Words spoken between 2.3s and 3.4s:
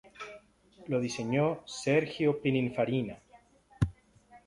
Pininfarina.